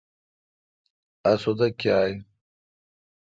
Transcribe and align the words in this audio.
اسودہ 1.29 1.67
کیا 1.79 1.95
این۔ 2.05 2.17